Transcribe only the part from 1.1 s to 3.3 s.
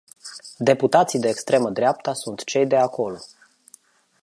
de extremă dreapta sunt cei de acolo.